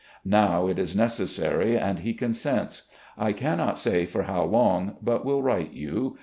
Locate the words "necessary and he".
0.95-2.15